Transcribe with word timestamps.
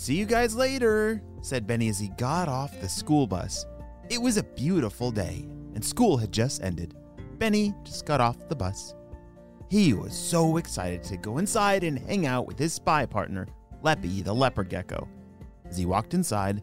See 0.00 0.14
you 0.14 0.24
guys 0.24 0.56
later, 0.56 1.22
said 1.42 1.66
Benny 1.66 1.90
as 1.90 1.98
he 1.98 2.08
got 2.16 2.48
off 2.48 2.80
the 2.80 2.88
school 2.88 3.26
bus. 3.26 3.66
It 4.08 4.16
was 4.16 4.38
a 4.38 4.42
beautiful 4.42 5.10
day, 5.10 5.44
and 5.74 5.84
school 5.84 6.16
had 6.16 6.32
just 6.32 6.62
ended. 6.62 6.94
Benny 7.36 7.74
just 7.84 8.06
got 8.06 8.18
off 8.18 8.48
the 8.48 8.56
bus. 8.56 8.94
He 9.68 9.92
was 9.92 10.16
so 10.16 10.56
excited 10.56 11.02
to 11.02 11.18
go 11.18 11.36
inside 11.36 11.84
and 11.84 11.98
hang 11.98 12.24
out 12.24 12.46
with 12.46 12.58
his 12.58 12.72
spy 12.72 13.04
partner, 13.04 13.46
Leppy 13.82 14.24
the 14.24 14.32
leopard 14.32 14.70
gecko. 14.70 15.06
As 15.68 15.76
he 15.76 15.84
walked 15.84 16.14
inside, 16.14 16.62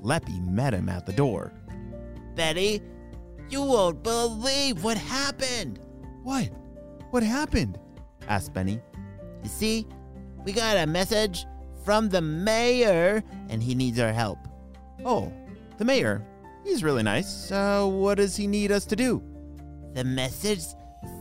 Leppy 0.00 0.40
met 0.40 0.72
him 0.72 0.88
at 0.88 1.04
the 1.04 1.12
door. 1.12 1.52
Benny, 2.36 2.80
you 3.50 3.60
won't 3.60 4.02
believe 4.02 4.82
what 4.82 4.96
happened. 4.96 5.78
What? 6.22 6.48
What 7.10 7.22
happened? 7.22 7.78
asked 8.28 8.54
Benny. 8.54 8.80
You 9.42 9.50
see, 9.50 9.86
we 10.42 10.52
got 10.52 10.78
a 10.78 10.86
message 10.86 11.44
from 11.88 12.10
the 12.10 12.20
mayor 12.20 13.24
and 13.48 13.62
he 13.62 13.74
needs 13.74 13.98
our 13.98 14.12
help. 14.12 14.38
Oh, 15.06 15.32
the 15.78 15.86
mayor. 15.86 16.22
He's 16.62 16.84
really 16.84 17.02
nice. 17.02 17.50
Uh, 17.50 17.86
what 17.86 18.16
does 18.16 18.36
he 18.36 18.46
need 18.46 18.70
us 18.70 18.84
to 18.84 18.94
do? 18.94 19.22
The 19.94 20.04
message 20.04 20.60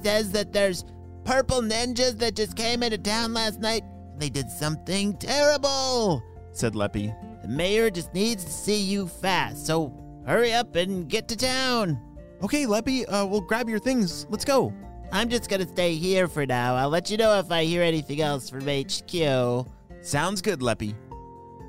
says 0.04 0.30
that 0.34 0.52
there's 0.52 0.84
purple 1.24 1.62
ninjas 1.62 2.18
that 2.18 2.36
just 2.36 2.58
came 2.58 2.84
into 2.84 2.98
town 2.98 3.34
last 3.34 3.62
night 3.62 3.84
and 4.12 4.22
they 4.22 4.28
did 4.30 4.52
something 4.52 5.16
terrible, 5.16 6.22
said 6.52 6.76
Leppy. 6.76 7.16
The 7.44 7.48
mayor 7.48 7.90
just 7.90 8.14
needs 8.14 8.44
to 8.44 8.52
see 8.52 8.82
you 8.82 9.08
fast, 9.08 9.66
so 9.66 9.94
hurry 10.26 10.52
up 10.52 10.76
and 10.76 11.08
get 11.08 11.30
to 11.30 11.38
town. 11.38 11.98
Okay, 12.44 12.66
Leppy, 12.66 13.06
uh, 13.06 13.26
we'll 13.26 13.40
grab 13.40 13.70
your 13.70 13.80
things. 13.80 14.28
Let's 14.30 14.44
go. 14.44 14.74
I'm 15.14 15.30
just 15.30 15.50
gonna 15.50 15.66
stay 15.66 15.96
here 15.96 16.28
for 16.28 16.46
now. 16.46 16.76
I'll 16.76 16.90
let 16.90 17.10
you 17.10 17.16
know 17.16 17.40
if 17.40 17.54
I 17.54 17.64
hear 17.64 17.84
anything 17.84 18.20
else 18.20 18.50
from 18.50 18.68
HQ. 18.68 19.66
Sounds 20.08 20.42
good, 20.42 20.62
Leppy. 20.62 20.96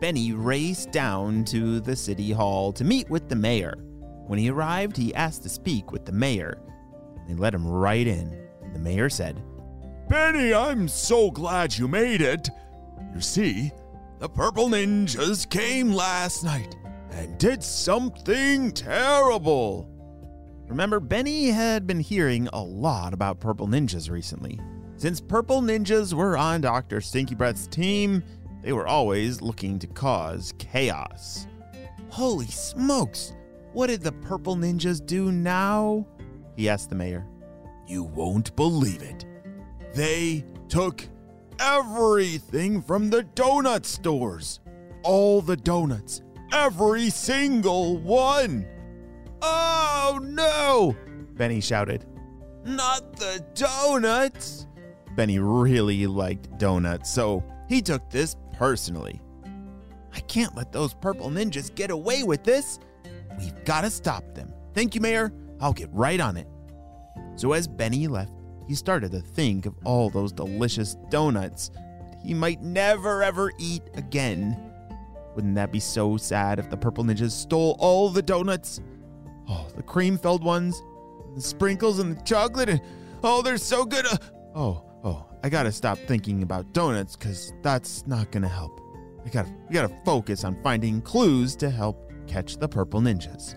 Benny 0.00 0.30
raced 0.30 0.92
down 0.92 1.44
to 1.46 1.80
the 1.80 1.96
city 1.96 2.30
hall 2.30 2.72
to 2.74 2.84
meet 2.84 3.10
with 3.10 3.28
the 3.28 3.34
mayor. 3.34 3.74
When 4.28 4.38
he 4.38 4.48
arrived, 4.48 4.96
he 4.96 5.12
asked 5.12 5.42
to 5.42 5.48
speak 5.48 5.90
with 5.90 6.04
the 6.04 6.12
mayor. 6.12 6.56
They 7.26 7.34
let 7.34 7.52
him 7.52 7.66
right 7.66 8.06
in. 8.06 8.30
The 8.72 8.78
mayor 8.78 9.10
said, 9.10 9.42
Benny, 10.08 10.54
I'm 10.54 10.86
so 10.86 11.32
glad 11.32 11.76
you 11.76 11.88
made 11.88 12.20
it. 12.20 12.48
You 13.12 13.20
see, 13.20 13.72
the 14.20 14.28
Purple 14.28 14.68
Ninjas 14.68 15.50
came 15.50 15.92
last 15.92 16.44
night 16.44 16.76
and 17.10 17.36
did 17.38 17.60
something 17.64 18.70
terrible. 18.70 19.90
Remember, 20.68 21.00
Benny 21.00 21.46
had 21.48 21.88
been 21.88 21.98
hearing 21.98 22.48
a 22.52 22.62
lot 22.62 23.14
about 23.14 23.40
Purple 23.40 23.66
Ninjas 23.66 24.08
recently. 24.08 24.60
Since 24.98 25.20
Purple 25.20 25.62
Ninjas 25.62 26.12
were 26.12 26.36
on 26.36 26.60
Dr. 26.60 27.00
Stinky 27.00 27.36
Breath's 27.36 27.68
team, 27.68 28.20
they 28.68 28.74
were 28.74 28.86
always 28.86 29.40
looking 29.40 29.78
to 29.78 29.86
cause 29.86 30.52
chaos. 30.58 31.46
Holy 32.10 32.44
smokes! 32.48 33.32
What 33.72 33.86
did 33.86 34.02
the 34.02 34.12
Purple 34.12 34.56
Ninjas 34.56 35.00
do 35.06 35.32
now? 35.32 36.06
He 36.54 36.68
asked 36.68 36.90
the 36.90 36.94
mayor. 36.94 37.26
You 37.86 38.02
won't 38.02 38.54
believe 38.56 39.00
it. 39.00 39.24
They 39.94 40.44
took 40.68 41.02
everything 41.58 42.82
from 42.82 43.08
the 43.08 43.22
donut 43.34 43.86
stores. 43.86 44.60
All 45.02 45.40
the 45.40 45.56
donuts. 45.56 46.20
Every 46.52 47.08
single 47.08 47.96
one. 47.96 48.66
Oh 49.40 50.20
no! 50.22 50.94
Benny 51.38 51.62
shouted. 51.62 52.04
Not 52.66 53.16
the 53.16 53.42
donuts! 53.54 54.66
Benny 55.16 55.38
really 55.38 56.06
liked 56.06 56.58
donuts, 56.58 57.10
so 57.10 57.42
he 57.66 57.80
took 57.80 58.10
this 58.10 58.36
personally. 58.58 59.20
I 60.12 60.20
can't 60.20 60.56
let 60.56 60.72
those 60.72 60.92
purple 60.94 61.30
ninjas 61.30 61.72
get 61.72 61.90
away 61.90 62.24
with 62.24 62.42
this. 62.42 62.80
We've 63.38 63.64
got 63.64 63.82
to 63.82 63.90
stop 63.90 64.34
them. 64.34 64.52
Thank 64.74 64.96
you, 64.96 65.00
Mayor. 65.00 65.32
I'll 65.60 65.72
get 65.72 65.88
right 65.92 66.20
on 66.20 66.36
it. 66.36 66.48
So 67.36 67.52
as 67.52 67.68
Benny 67.68 68.08
left, 68.08 68.32
he 68.66 68.74
started 68.74 69.12
to 69.12 69.20
think 69.20 69.64
of 69.64 69.74
all 69.84 70.10
those 70.10 70.32
delicious 70.32 70.96
donuts 71.08 71.68
that 71.68 72.18
he 72.22 72.34
might 72.34 72.60
never 72.60 73.22
ever 73.22 73.52
eat 73.58 73.82
again. 73.94 74.60
Wouldn't 75.36 75.54
that 75.54 75.70
be 75.70 75.78
so 75.78 76.16
sad 76.16 76.58
if 76.58 76.68
the 76.68 76.76
purple 76.76 77.04
ninjas 77.04 77.30
stole 77.30 77.76
all 77.78 78.10
the 78.10 78.22
donuts? 78.22 78.80
Oh, 79.48 79.68
the 79.76 79.84
cream 79.84 80.18
filled 80.18 80.42
ones, 80.42 80.82
the 81.36 81.40
sprinkles 81.40 82.00
and 82.00 82.16
the 82.16 82.22
chocolate, 82.22 82.68
and 82.68 82.80
oh, 83.22 83.40
they're 83.40 83.56
so 83.56 83.84
good. 83.84 84.04
Uh, 84.04 84.16
oh, 84.56 84.60
oh, 84.60 84.87
I 85.42 85.48
gotta 85.48 85.70
stop 85.70 85.98
thinking 85.98 86.42
about 86.42 86.72
donuts 86.72 87.14
because 87.16 87.52
that's 87.62 88.06
not 88.06 88.30
gonna 88.32 88.48
help. 88.48 88.80
I 89.24 89.28
gotta, 89.28 89.54
we 89.68 89.74
gotta 89.74 89.94
focus 90.04 90.44
on 90.44 90.60
finding 90.62 91.00
clues 91.00 91.54
to 91.56 91.70
help 91.70 92.10
catch 92.26 92.56
the 92.56 92.68
purple 92.68 93.00
ninjas. 93.00 93.54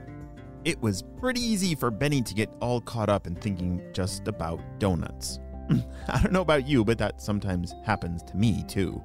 It 0.63 0.79
was 0.79 1.03
pretty 1.19 1.41
easy 1.41 1.73
for 1.73 1.89
Benny 1.89 2.21
to 2.21 2.33
get 2.35 2.49
all 2.61 2.81
caught 2.81 3.09
up 3.09 3.25
in 3.25 3.35
thinking 3.35 3.81
just 3.93 4.27
about 4.27 4.61
donuts. 4.77 5.39
I 6.07 6.21
don't 6.21 6.31
know 6.31 6.41
about 6.41 6.67
you, 6.67 6.85
but 6.85 6.99
that 6.99 7.19
sometimes 7.19 7.73
happens 7.83 8.21
to 8.23 8.37
me 8.37 8.63
too. 8.67 9.01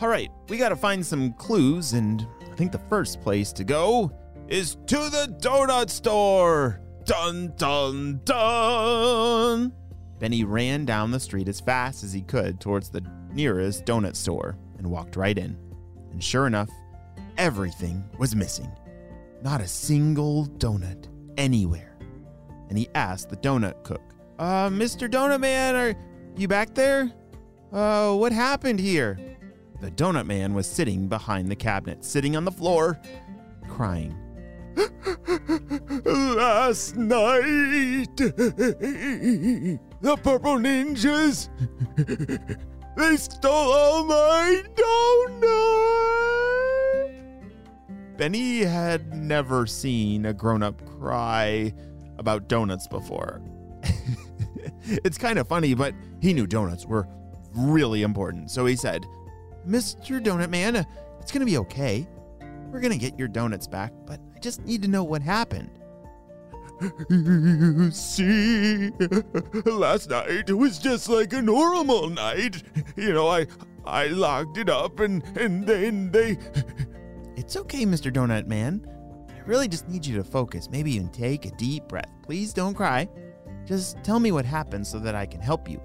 All 0.00 0.08
right, 0.08 0.30
we 0.48 0.56
gotta 0.56 0.76
find 0.76 1.04
some 1.04 1.34
clues, 1.34 1.92
and 1.92 2.26
I 2.50 2.54
think 2.54 2.72
the 2.72 2.80
first 2.88 3.20
place 3.20 3.52
to 3.54 3.64
go 3.64 4.10
is 4.48 4.76
to 4.86 4.96
the 4.96 5.36
donut 5.40 5.90
store. 5.90 6.80
Dun 7.04 7.52
dun 7.56 8.20
dun! 8.24 9.72
Benny 10.18 10.44
ran 10.44 10.84
down 10.84 11.10
the 11.10 11.20
street 11.20 11.48
as 11.48 11.60
fast 11.60 12.02
as 12.02 12.12
he 12.12 12.22
could 12.22 12.60
towards 12.60 12.88
the 12.88 13.04
nearest 13.32 13.84
donut 13.84 14.16
store 14.16 14.56
and 14.78 14.90
walked 14.90 15.16
right 15.16 15.36
in. 15.36 15.56
And 16.10 16.22
sure 16.22 16.46
enough, 16.46 16.70
everything 17.36 18.02
was 18.18 18.34
missing. 18.34 18.70
Not 19.42 19.60
a 19.60 19.68
single 19.68 20.46
donut 20.46 21.08
anywhere. 21.36 21.98
And 22.68 22.78
he 22.78 22.88
asked 22.94 23.28
the 23.28 23.36
donut 23.36 23.84
cook, 23.84 24.02
Uh, 24.38 24.68
Mr. 24.68 25.08
Donut 25.10 25.40
Man, 25.40 25.76
are 25.76 25.94
you 26.36 26.48
back 26.48 26.74
there? 26.74 27.12
Uh, 27.72 28.14
what 28.14 28.32
happened 28.32 28.80
here? 28.80 29.18
The 29.80 29.90
donut 29.90 30.26
man 30.26 30.54
was 30.54 30.66
sitting 30.66 31.08
behind 31.08 31.50
the 31.50 31.56
cabinet, 31.56 32.04
sitting 32.04 32.36
on 32.36 32.44
the 32.44 32.50
floor, 32.50 32.98
crying. 33.68 34.16
Last 36.04 36.96
night, 36.96 38.16
the 38.16 39.78
Purple 40.22 40.56
Ninjas, 40.58 41.48
they 42.96 43.16
stole 43.16 43.72
all 43.72 44.04
my 44.04 44.62
donuts. 44.76 45.56
Benny 48.16 48.60
had 48.60 49.14
never 49.14 49.66
seen 49.66 50.26
a 50.26 50.32
grown 50.32 50.62
up 50.62 50.84
cry 50.98 51.72
about 52.18 52.48
donuts 52.48 52.86
before. 52.86 53.42
it's 54.84 55.18
kind 55.18 55.38
of 55.38 55.48
funny, 55.48 55.74
but 55.74 55.94
he 56.20 56.32
knew 56.32 56.46
donuts 56.46 56.86
were 56.86 57.06
really 57.54 58.02
important. 58.02 58.50
So 58.50 58.66
he 58.66 58.76
said, 58.76 59.06
Mr. 59.66 60.22
Donut 60.22 60.50
Man, 60.50 60.76
it's 61.20 61.32
going 61.32 61.40
to 61.40 61.50
be 61.50 61.58
okay. 61.58 62.06
We're 62.70 62.80
going 62.80 62.92
to 62.92 62.98
get 62.98 63.18
your 63.18 63.28
donuts 63.28 63.66
back, 63.66 63.92
but 64.06 64.20
I 64.34 64.38
just 64.38 64.64
need 64.64 64.82
to 64.82 64.88
know 64.88 65.04
what 65.04 65.22
happened. 65.22 65.70
You 67.08 67.90
see, 67.92 68.90
last 69.64 70.10
night 70.10 70.50
was 70.50 70.78
just 70.78 71.08
like 71.08 71.32
a 71.32 71.40
normal 71.40 72.10
night. 72.10 72.62
You 72.96 73.14
know, 73.14 73.28
I 73.28 73.46
I 73.86 74.08
locked 74.08 74.58
it 74.58 74.68
up 74.68 75.00
and 75.00 75.22
and 75.38 75.66
then 75.66 76.10
they 76.10 76.36
It's 77.36 77.56
okay, 77.56 77.86
Mr. 77.86 78.12
Donut 78.12 78.46
Man. 78.46 78.84
I 79.30 79.40
really 79.46 79.68
just 79.68 79.88
need 79.88 80.04
you 80.04 80.16
to 80.16 80.24
focus. 80.24 80.68
Maybe 80.70 80.92
even 80.94 81.08
take 81.08 81.46
a 81.46 81.50
deep 81.52 81.88
breath. 81.88 82.10
Please 82.22 82.52
don't 82.52 82.74
cry. 82.74 83.08
Just 83.64 84.02
tell 84.02 84.20
me 84.20 84.32
what 84.32 84.44
happened 84.44 84.86
so 84.86 84.98
that 84.98 85.14
I 85.14 85.24
can 85.26 85.40
help 85.40 85.70
you. 85.70 85.80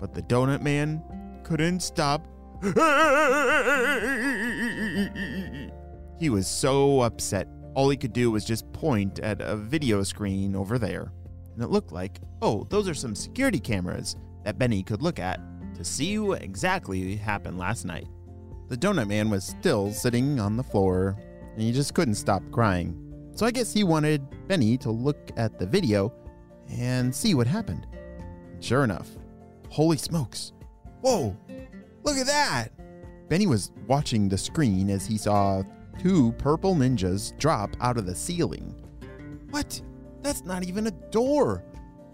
But 0.00 0.12
the 0.12 0.22
donut 0.22 0.60
man 0.60 1.02
couldn't 1.44 1.80
stop. 1.80 2.26
he 6.18 6.30
was 6.30 6.46
so 6.46 7.00
upset. 7.00 7.48
All 7.74 7.88
he 7.88 7.96
could 7.96 8.12
do 8.12 8.30
was 8.30 8.44
just 8.44 8.72
point 8.72 9.18
at 9.20 9.40
a 9.40 9.56
video 9.56 10.02
screen 10.02 10.54
over 10.54 10.78
there. 10.78 11.12
And 11.54 11.62
it 11.62 11.70
looked 11.70 11.92
like, 11.92 12.20
oh, 12.42 12.66
those 12.70 12.88
are 12.88 12.94
some 12.94 13.14
security 13.14 13.60
cameras 13.60 14.16
that 14.44 14.58
Benny 14.58 14.82
could 14.82 15.02
look 15.02 15.18
at 15.18 15.40
to 15.74 15.84
see 15.84 16.18
what 16.18 16.42
exactly 16.42 17.16
happened 17.16 17.58
last 17.58 17.84
night. 17.84 18.06
The 18.68 18.76
donut 18.76 19.08
man 19.08 19.28
was 19.30 19.44
still 19.44 19.92
sitting 19.92 20.40
on 20.40 20.56
the 20.56 20.62
floor 20.62 21.16
and 21.52 21.62
he 21.62 21.72
just 21.72 21.94
couldn't 21.94 22.14
stop 22.14 22.42
crying. 22.50 23.00
So 23.34 23.46
I 23.46 23.50
guess 23.50 23.72
he 23.72 23.84
wanted 23.84 24.22
Benny 24.48 24.76
to 24.78 24.90
look 24.90 25.30
at 25.36 25.58
the 25.58 25.66
video 25.66 26.12
and 26.70 27.14
see 27.14 27.34
what 27.34 27.46
happened. 27.46 27.86
Sure 28.60 28.84
enough, 28.84 29.08
holy 29.68 29.96
smokes. 29.96 30.52
Whoa, 31.00 31.36
look 32.04 32.16
at 32.16 32.26
that! 32.26 32.68
Benny 33.28 33.46
was 33.46 33.72
watching 33.86 34.28
the 34.28 34.38
screen 34.38 34.88
as 34.88 35.06
he 35.06 35.18
saw 35.18 35.62
two 35.98 36.32
purple 36.32 36.74
ninjas 36.74 37.36
drop 37.38 37.76
out 37.80 37.98
of 37.98 38.06
the 38.06 38.14
ceiling. 38.14 38.74
What? 39.50 39.80
That's 40.22 40.44
not 40.44 40.64
even 40.64 40.86
a 40.86 40.90
door. 40.90 41.64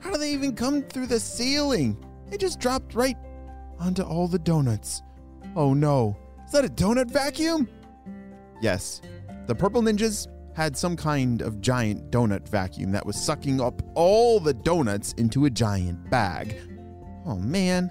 How 0.00 0.10
do 0.10 0.18
they 0.18 0.32
even 0.32 0.54
come 0.54 0.82
through 0.82 1.06
the 1.06 1.20
ceiling? 1.20 1.96
They 2.28 2.36
just 2.36 2.60
dropped 2.60 2.94
right 2.94 3.16
onto 3.78 4.02
all 4.02 4.28
the 4.28 4.38
donuts. 4.38 5.02
Oh 5.56 5.74
no, 5.74 6.16
is 6.46 6.52
that 6.52 6.64
a 6.64 6.68
donut 6.68 7.10
vacuum? 7.10 7.68
Yes, 8.60 9.00
the 9.46 9.54
purple 9.54 9.82
ninjas 9.82 10.26
had 10.54 10.76
some 10.76 10.96
kind 10.96 11.42
of 11.42 11.60
giant 11.60 12.10
donut 12.10 12.48
vacuum 12.48 12.90
that 12.92 13.06
was 13.06 13.16
sucking 13.16 13.60
up 13.60 13.80
all 13.94 14.40
the 14.40 14.54
donuts 14.54 15.12
into 15.14 15.44
a 15.46 15.50
giant 15.50 16.10
bag. 16.10 16.56
Oh 17.24 17.36
man, 17.36 17.90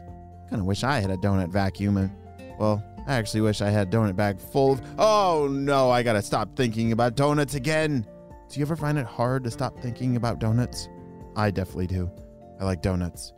kind 0.49 0.61
of 0.61 0.65
wish 0.65 0.83
I 0.83 0.99
had 0.99 1.11
a 1.11 1.17
donut 1.17 1.49
vacuum. 1.49 1.97
And, 1.97 2.11
well, 2.59 2.83
I 3.09 3.15
actually 3.15 3.41
wish 3.41 3.59
I 3.61 3.71
had 3.71 3.91
donut 3.91 4.15
bag 4.15 4.39
full 4.39 4.73
of. 4.73 4.81
Oh 4.99 5.47
no, 5.51 5.89
I 5.89 6.03
gotta 6.03 6.21
stop 6.21 6.55
thinking 6.55 6.91
about 6.91 7.15
donuts 7.15 7.55
again. 7.55 8.05
Do 8.47 8.59
you 8.59 8.63
ever 8.63 8.75
find 8.75 8.99
it 8.99 9.05
hard 9.07 9.43
to 9.45 9.51
stop 9.51 9.79
thinking 9.79 10.15
about 10.15 10.37
donuts? 10.37 10.89
I 11.35 11.49
definitely 11.49 11.87
do. 11.87 12.11
I 12.59 12.65
like 12.65 12.83
donuts. 12.83 13.33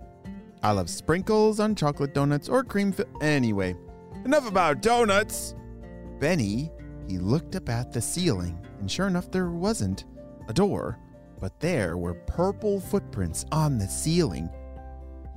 I 0.62 0.71
love 0.71 0.89
sprinkles 0.89 1.62
on 1.62 1.75
chocolate 1.75 2.13
donuts 2.13 2.50
or 2.50 2.65
cream. 2.65 2.91
Fi- 2.91 3.06
anyway, 3.21 3.77
enough 4.25 4.45
about 4.45 4.81
donuts. 4.81 5.56
Benny, 6.19 6.69
he 7.07 7.18
looked 7.18 7.56
up 7.56 7.69
at 7.69 7.94
the 7.94 8.01
ceiling, 8.01 8.59
and 8.81 8.91
sure 8.91 9.07
enough, 9.07 9.31
there 9.31 9.51
wasn't 9.51 10.03
a 10.50 10.53
door, 10.53 11.00
but 11.39 11.62
there 11.62 11.95
were 11.95 12.15
purple 12.15 12.81
footprints 12.81 13.45
on 13.53 13.77
the 13.77 13.88
ceiling. 13.88 14.50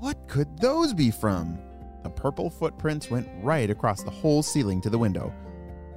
What 0.00 0.26
could 0.26 0.58
those 0.58 0.92
be 0.92 1.12
from? 1.12 1.56
The 2.05 2.11
purple 2.11 2.51
footprints 2.51 3.11
went 3.11 3.29
right 3.43 3.71
across 3.71 4.03
the 4.03 4.11
whole 4.11 4.43
ceiling 4.43 4.81
to 4.83 4.91
the 4.91 4.99
window. 4.99 5.33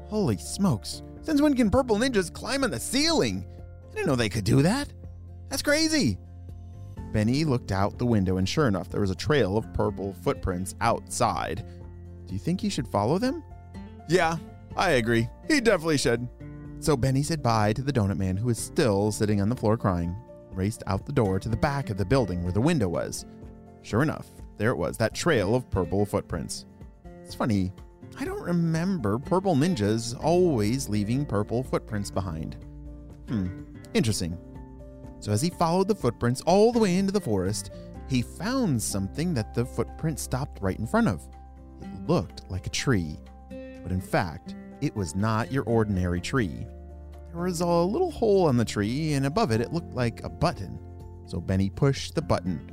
Holy 0.07 0.37
smokes! 0.37 1.03
Since 1.21 1.41
when 1.41 1.53
can 1.53 1.69
purple 1.69 1.97
ninjas 1.97 2.31
climb 2.31 2.63
on 2.63 2.71
the 2.71 2.79
ceiling? 2.79 3.45
I 3.91 3.93
didn't 3.93 4.07
know 4.07 4.15
they 4.15 4.29
could 4.29 4.45
do 4.45 4.61
that. 4.61 4.87
That's 5.49 5.61
crazy. 5.61 6.17
Benny 7.11 7.43
looked 7.43 7.73
out 7.73 7.97
the 7.97 8.05
window, 8.05 8.37
and 8.37 8.47
sure 8.47 8.67
enough, 8.67 8.89
there 8.89 9.01
was 9.01 9.11
a 9.11 9.15
trail 9.15 9.57
of 9.57 9.73
purple 9.73 10.13
footprints 10.23 10.75
outside. 10.79 11.65
Do 12.25 12.33
you 12.33 12.39
think 12.39 12.61
he 12.61 12.69
should 12.69 12.87
follow 12.87 13.17
them? 13.17 13.43
Yeah, 14.07 14.37
I 14.77 14.91
agree. 14.91 15.27
He 15.49 15.59
definitely 15.59 15.97
should. 15.97 16.27
So 16.79 16.95
Benny 16.95 17.23
said 17.23 17.43
bye 17.43 17.73
to 17.73 17.81
the 17.81 17.91
donut 17.91 18.17
man, 18.17 18.37
who 18.37 18.47
was 18.47 18.57
still 18.57 19.11
sitting 19.11 19.41
on 19.41 19.49
the 19.49 19.55
floor 19.55 19.77
crying, 19.77 20.15
raced 20.51 20.83
out 20.87 21.05
the 21.05 21.11
door 21.11 21.39
to 21.39 21.49
the 21.49 21.57
back 21.57 21.89
of 21.89 21.97
the 21.97 22.05
building 22.05 22.43
where 22.43 22.53
the 22.53 22.61
window 22.61 22.87
was. 22.87 23.25
Sure 23.81 24.03
enough, 24.03 24.27
there 24.57 24.71
it 24.71 24.77
was, 24.77 24.97
that 24.97 25.13
trail 25.13 25.55
of 25.55 25.69
purple 25.69 26.05
footprints. 26.05 26.65
It's 27.23 27.35
funny, 27.35 27.71
I 28.19 28.25
don't 28.25 28.41
remember 28.41 29.19
purple 29.19 29.55
ninjas 29.55 30.17
always 30.23 30.89
leaving 30.89 31.25
purple 31.25 31.63
footprints 31.63 32.09
behind. 32.09 32.57
Hmm, 33.27 33.47
interesting. 33.93 34.37
So 35.19 35.31
as 35.31 35.41
he 35.41 35.49
followed 35.49 35.87
the 35.87 35.95
footprints 35.95 36.41
all 36.41 36.71
the 36.71 36.79
way 36.79 36.97
into 36.97 37.11
the 37.11 37.21
forest, 37.21 37.71
he 38.09 38.21
found 38.21 38.81
something 38.81 39.33
that 39.33 39.53
the 39.53 39.65
footprint 39.65 40.19
stopped 40.19 40.61
right 40.61 40.79
in 40.79 40.87
front 40.87 41.07
of. 41.07 41.27
It 41.81 42.07
looked 42.07 42.49
like 42.49 42.65
a 42.65 42.71
tree, 42.71 43.17
but 43.49 43.91
in 43.91 44.01
fact, 44.01 44.55
it 44.81 44.95
was 44.95 45.15
not 45.15 45.51
your 45.51 45.63
ordinary 45.63 46.21
tree. 46.21 46.65
There 47.33 47.43
was 47.43 47.61
a 47.61 47.67
little 47.67 48.11
hole 48.11 48.47
on 48.47 48.57
the 48.57 48.65
tree, 48.65 49.13
and 49.13 49.25
above 49.25 49.51
it, 49.51 49.61
it 49.61 49.73
looked 49.73 49.93
like 49.93 50.23
a 50.23 50.29
button. 50.29 50.79
So 51.25 51.39
Benny 51.39 51.69
pushed 51.69 52.15
the 52.15 52.21
button. 52.21 52.71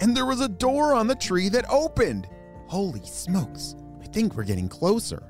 And 0.00 0.16
there 0.16 0.26
was 0.26 0.40
a 0.40 0.48
door 0.48 0.94
on 0.94 1.06
the 1.06 1.14
tree 1.14 1.48
that 1.50 1.64
opened. 1.70 2.28
Holy 2.66 3.04
smokes, 3.04 3.76
I 4.02 4.06
think 4.06 4.34
we're 4.34 4.44
getting 4.44 4.68
closer, 4.68 5.22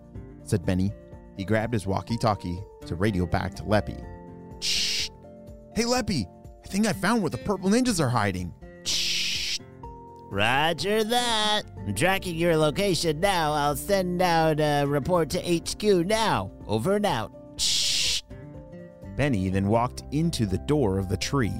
said 0.43 0.65
Benny. 0.65 0.93
He 1.37 1.45
grabbed 1.45 1.73
his 1.75 1.87
walkie 1.87 2.17
talkie 2.17 2.59
to 2.87 2.95
radio 2.95 3.27
back 3.27 3.55
to 3.57 3.63
Leppy. 3.63 4.03
Shh! 4.61 5.11
Hey, 5.75 5.85
Leppy, 5.85 6.27
I 6.65 6.69
think 6.69 6.87
I 6.87 6.93
found 6.93 7.23
where 7.23 7.31
the 7.31 7.39
purple 7.39 7.69
ninjas 7.69 8.01
are 8.01 8.09
hiding. 8.09 8.55
Shh! 8.85 9.61
Roger 10.31 11.05
that. 11.05 11.63
I'm 11.79 11.95
tracking 11.95 12.37
your 12.37 12.57
location 12.57 13.21
now. 13.21 13.53
I'll 13.53 13.77
send 13.77 14.21
out 14.21 14.59
a 14.59 14.85
report 14.85 15.31
to 15.31 15.41
HQ 15.41 16.07
now. 16.07 16.51
Over 16.67 16.97
and 16.97 17.07
out. 17.07 17.33
Shh! 17.57 18.23
Benny 19.17 19.49
then 19.49 19.69
walked 19.69 20.03
into 20.11 20.45
the 20.45 20.59
door 20.59 20.99
of 20.99 21.09
the 21.09 21.17
tree. 21.17 21.55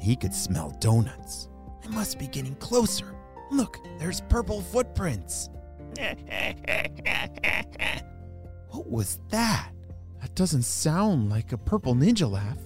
He 0.00 0.16
could 0.16 0.34
smell 0.34 0.70
donuts. 0.80 1.48
I 1.84 1.88
must 1.88 2.18
be 2.18 2.26
getting 2.26 2.54
closer. 2.56 3.14
Look, 3.50 3.78
there's 3.98 4.20
purple 4.22 4.62
footprints. 4.62 5.50
What 8.68 8.90
was 8.90 9.18
that? 9.30 9.70
That 10.20 10.34
doesn't 10.34 10.62
sound 10.62 11.30
like 11.30 11.52
a 11.52 11.58
purple 11.58 11.94
ninja 11.94 12.30
laugh. 12.30 12.58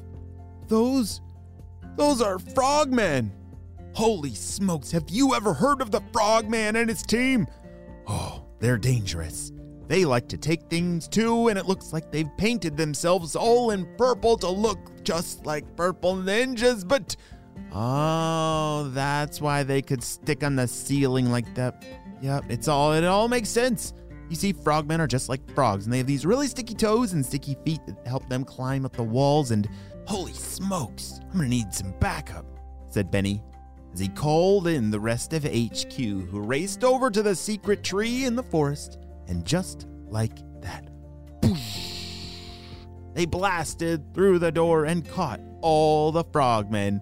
Those. 0.69 1.21
Those 1.97 2.21
are 2.21 2.39
frogmen! 2.39 3.33
Holy 3.95 4.35
smokes, 4.35 4.91
have 4.91 5.09
you 5.09 5.35
ever 5.35 5.55
heard 5.55 5.81
of 5.81 5.93
the 5.93 6.03
frogman 6.13 6.75
and 6.75 6.89
his 6.89 7.03
team? 7.03 7.47
Oh, 8.09 8.45
they're 8.59 8.79
dangerous. 8.79 9.53
They 9.87 10.05
like 10.05 10.29
to 10.29 10.39
take 10.39 10.69
things 10.69 11.09
too, 11.09 11.49
and 11.49 11.59
it 11.59 11.67
looks 11.67 11.93
like 11.93 12.11
they've 12.11 12.31
painted 12.37 12.77
themselves 12.77 13.37
all 13.37 13.71
in 13.71 13.87
purple 13.97 14.37
to 14.39 14.49
look 14.49 14.79
just 15.05 15.45
like 15.45 15.77
purple 15.77 16.15
ninjas, 16.15 16.87
but. 16.87 17.17
Oh, 17.73 18.91
that's 18.95 19.41
why 19.41 19.63
they 19.63 19.83
could 19.83 20.03
stick 20.03 20.43
on 20.45 20.57
the 20.57 20.67
ceiling 20.67 21.31
like 21.31 21.55
that. 21.55 21.85
Yep, 22.23 22.45
it's 22.49 22.69
all, 22.69 22.93
it 22.93 23.05
all 23.05 23.29
makes 23.29 23.49
sense. 23.49 23.93
You 24.31 24.37
see, 24.37 24.53
frogmen 24.53 25.01
are 25.01 25.07
just 25.07 25.29
like 25.29 25.55
frogs, 25.55 25.85
and 25.85 25.93
they 25.93 25.99
have 25.99 26.07
these 26.07 26.25
really 26.25 26.47
sticky 26.47 26.75
toes 26.75 27.13
and 27.13 27.25
sticky 27.25 27.57
feet 27.65 27.81
that 27.87 28.07
help 28.07 28.29
them 28.29 28.45
climb 28.45 28.87
up 28.87 28.97
the 28.97 29.03
walls. 29.03 29.51
And 29.51 29.69
holy 30.07 30.33
smokes, 30.33 31.21
I'm 31.31 31.39
gonna 31.39 31.49
need 31.49 31.75
some 31.75 31.93
backup, 32.01 32.47
said 32.89 33.11
Benny 33.11 33.43
as 33.95 34.01
he 34.01 34.09
called 34.09 34.67
in 34.67 34.91
the 34.91 34.99
rest 34.99 35.33
of 35.33 35.45
HQ, 35.45 35.95
who 35.95 36.41
raced 36.41 36.83
over 36.83 37.11
to 37.11 37.23
the 37.23 37.35
secret 37.35 37.85
tree 37.85 38.25
in 38.25 38.35
the 38.35 38.43
forest. 38.43 38.99
And 39.29 39.45
just 39.45 39.87
like 40.07 40.39
that, 40.61 40.89
they 43.15 43.27
blasted 43.27 44.13
through 44.15 44.41
the 44.41 44.53
door 44.53 44.85
and 44.85 45.09
caught 45.09 45.41
all 45.61 46.13
the 46.13 46.25
frogmen. 46.25 47.01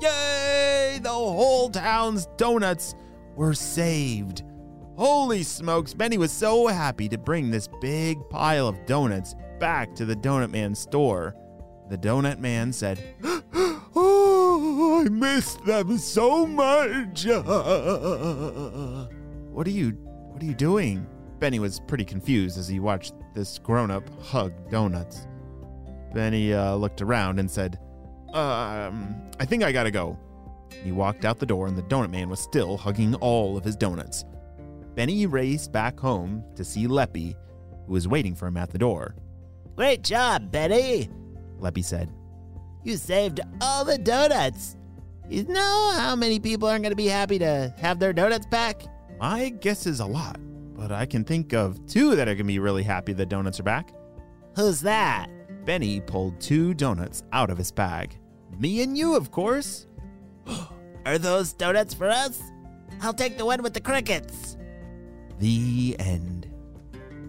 Yay! 0.00 1.00
The 1.02 1.08
whole 1.08 1.70
town's 1.70 2.26
donuts 2.36 2.94
were 3.34 3.54
saved. 3.54 4.42
Holy 4.96 5.42
smokes, 5.42 5.92
Benny 5.92 6.16
was 6.18 6.32
so 6.32 6.66
happy 6.68 7.08
to 7.08 7.18
bring 7.18 7.50
this 7.50 7.68
big 7.80 8.18
pile 8.30 8.66
of 8.68 8.86
donuts 8.86 9.34
back 9.60 9.94
to 9.94 10.06
the 10.06 10.16
Donut 10.16 10.50
Man's 10.50 10.78
store. 10.78 11.34
The 11.90 11.98
Donut 11.98 12.38
Man 12.38 12.72
said, 12.72 13.02
Oh, 13.94 15.04
I 15.04 15.08
missed 15.08 15.64
them 15.64 15.98
so 15.98 16.46
much. 16.46 17.26
what 19.52 19.66
are 19.66 19.70
you 19.70 19.90
what 19.90 20.42
are 20.42 20.46
you 20.46 20.54
doing? 20.54 21.06
Benny 21.38 21.58
was 21.58 21.80
pretty 21.80 22.04
confused 22.04 22.58
as 22.58 22.68
he 22.68 22.80
watched 22.80 23.14
this 23.34 23.58
grown-up 23.58 24.08
hug 24.22 24.52
donuts. 24.70 25.26
Benny 26.14 26.54
uh, 26.54 26.74
looked 26.74 27.02
around 27.02 27.38
and 27.38 27.50
said, 27.50 27.78
Um, 28.32 29.14
I 29.38 29.44
think 29.44 29.62
I 29.62 29.72
gotta 29.72 29.90
go. 29.90 30.18
He 30.82 30.92
walked 30.92 31.24
out 31.24 31.38
the 31.38 31.46
door 31.46 31.66
and 31.66 31.76
the 31.76 31.82
Donut 31.82 32.10
Man 32.10 32.28
was 32.28 32.40
still 32.40 32.76
hugging 32.76 33.14
all 33.16 33.56
of 33.56 33.64
his 33.64 33.76
donuts. 33.76 34.24
Benny 34.94 35.26
raced 35.26 35.72
back 35.72 35.98
home 36.00 36.42
to 36.54 36.64
see 36.64 36.86
Leppy, 36.86 37.36
who 37.86 37.92
was 37.92 38.08
waiting 38.08 38.34
for 38.34 38.46
him 38.46 38.56
at 38.56 38.70
the 38.70 38.78
door. 38.78 39.14
Great 39.76 40.02
job, 40.02 40.50
Betty. 40.50 41.10
Leppy 41.58 41.82
said, 41.82 42.10
You 42.82 42.96
saved 42.96 43.40
all 43.60 43.84
the 43.84 43.98
donuts. 43.98 44.76
You 45.28 45.44
know 45.44 45.92
how 45.94 46.16
many 46.16 46.38
people 46.38 46.68
aren't 46.68 46.82
going 46.82 46.92
to 46.92 46.96
be 46.96 47.08
happy 47.08 47.38
to 47.40 47.74
have 47.78 47.98
their 47.98 48.12
donuts 48.12 48.46
back? 48.46 48.82
My 49.18 49.50
guess 49.50 49.86
is 49.86 50.00
a 50.00 50.06
lot, 50.06 50.38
but 50.76 50.92
I 50.92 51.06
can 51.06 51.24
think 51.24 51.52
of 51.52 51.84
two 51.86 52.14
that 52.16 52.28
are 52.28 52.34
going 52.34 52.38
to 52.38 52.44
be 52.44 52.58
really 52.58 52.82
happy 52.82 53.12
the 53.12 53.26
donuts 53.26 53.58
are 53.58 53.64
back. 53.64 53.92
Who's 54.54 54.80
that? 54.82 55.28
Benny 55.64 56.00
pulled 56.00 56.40
two 56.40 56.74
donuts 56.74 57.24
out 57.32 57.50
of 57.50 57.58
his 57.58 57.72
bag. 57.72 58.18
Me 58.58 58.82
and 58.82 58.96
you, 58.96 59.16
of 59.16 59.30
course. 59.30 59.86
Are 61.06 61.18
those 61.18 61.52
donuts 61.52 61.94
for 61.94 62.08
us? 62.08 62.40
I'll 63.00 63.12
take 63.12 63.36
the 63.38 63.44
one 63.44 63.62
with 63.62 63.74
the 63.74 63.80
crickets. 63.80 64.56
The 65.38 65.96
end. 65.98 66.50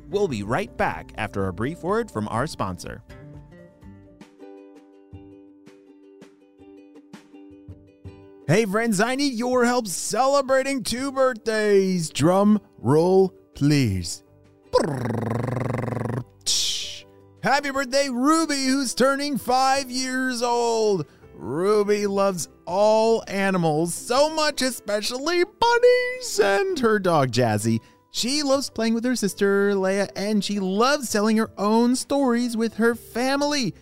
We'll 0.09 0.27
be 0.27 0.43
right 0.43 0.75
back 0.77 1.11
after 1.17 1.47
a 1.47 1.53
brief 1.53 1.83
word 1.83 2.09
from 2.09 2.27
our 2.29 2.47
sponsor. 2.47 3.03
Hey 8.49 8.63
friends, 8.63 9.01
I 9.01 9.15
need 9.15 9.33
your 9.33 9.65
help 9.65 9.87
celebrating 9.87 10.81
two 10.81 11.11
birthdays. 11.11 12.09
Drum 12.09 12.61
roll, 12.77 13.33
please. 13.55 14.23
Happy 17.43 17.71
birthday, 17.71 18.07
Ruby, 18.07 18.67
who's 18.67 18.93
turning 18.93 19.37
five 19.37 19.91
years 19.91 20.41
old. 20.41 21.07
Ruby 21.35 22.07
loves 22.07 22.47
all 22.65 23.21
animals 23.27 23.93
so 23.93 24.33
much, 24.33 24.61
especially 24.61 25.43
bunnies 25.43 26.39
and 26.41 26.79
her 26.79 26.99
dog 26.99 27.31
Jazzy. 27.31 27.81
She 28.11 28.43
loves 28.43 28.69
playing 28.69 28.93
with 28.93 29.03
her 29.03 29.17
sister 29.17 29.73
Leia 29.73 30.09
and 30.15 30.41
she 30.41 30.61
loves 30.61 31.11
telling 31.11 31.35
her 31.35 31.51
own 31.57 31.97
stories 31.97 32.55
with 32.55 32.75
her 32.75 32.95
family. 32.95 33.75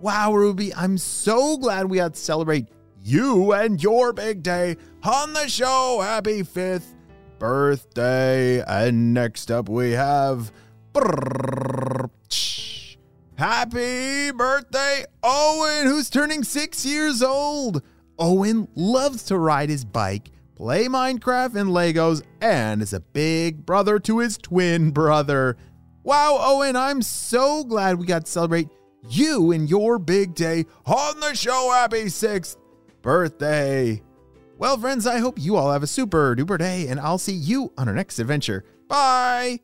Wow, 0.00 0.32
Ruby, 0.32 0.72
I'm 0.76 0.96
so 0.96 1.56
glad 1.56 1.90
we 1.90 1.96
got 1.96 2.14
to 2.14 2.20
celebrate 2.20 2.68
you 3.04 3.52
and 3.52 3.82
your 3.82 4.12
big 4.12 4.42
day 4.42 4.76
on 5.02 5.32
the 5.32 5.48
show. 5.48 6.00
Happy 6.02 6.42
fifth 6.42 6.94
birthday. 7.38 8.62
And 8.62 9.12
next 9.12 9.50
up, 9.50 9.68
we 9.68 9.92
have. 9.92 10.52
Happy 13.36 14.30
birthday, 14.30 15.04
Owen, 15.22 15.86
who's 15.86 16.10
turning 16.10 16.44
six 16.44 16.86
years 16.86 17.22
old. 17.22 17.82
Owen 18.18 18.68
loves 18.76 19.24
to 19.24 19.38
ride 19.38 19.70
his 19.70 19.84
bike, 19.84 20.30
play 20.54 20.86
Minecraft 20.86 21.56
and 21.56 21.70
Legos, 21.70 22.22
and 22.40 22.82
is 22.82 22.92
a 22.92 23.00
big 23.00 23.66
brother 23.66 23.98
to 24.00 24.18
his 24.18 24.38
twin 24.38 24.90
brother. 24.90 25.56
Wow, 26.04 26.38
Owen, 26.40 26.76
I'm 26.76 27.02
so 27.02 27.64
glad 27.64 27.98
we 27.98 28.06
got 28.06 28.26
to 28.26 28.30
celebrate 28.30 28.68
you 29.08 29.50
and 29.50 29.68
your 29.68 29.98
big 29.98 30.34
day 30.34 30.66
on 30.86 31.18
the 31.18 31.34
show. 31.34 31.70
Happy 31.72 32.08
sixth 32.08 32.56
birthday. 33.02 34.02
Well, 34.58 34.78
friends, 34.78 35.06
I 35.06 35.18
hope 35.18 35.38
you 35.38 35.56
all 35.56 35.72
have 35.72 35.82
a 35.82 35.88
super 35.88 36.36
duper 36.36 36.58
day, 36.58 36.86
and 36.86 37.00
I'll 37.00 37.18
see 37.18 37.32
you 37.32 37.72
on 37.76 37.88
our 37.88 37.94
next 37.94 38.18
adventure. 38.18 38.64
Bye. 38.88 39.60